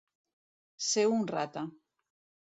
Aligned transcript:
Ser 0.85 1.03
un 1.17 1.27
rata. 1.31 1.63